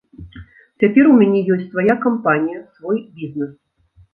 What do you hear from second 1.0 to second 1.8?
у мяне ёсць